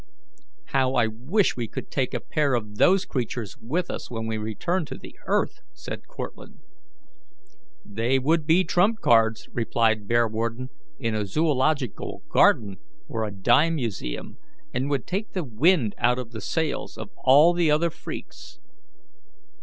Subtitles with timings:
[0.69, 4.39] "How I wish we could take a pair of those creatures with us when we
[4.39, 6.59] return to the earth!" said Cortlandt.
[7.85, 12.77] "They would be trump cards," replied Bearwarden, "in a zoological garden
[13.07, 14.39] or a dime museum,
[14.73, 18.57] and would take the wind out of the sails of all the other freaks."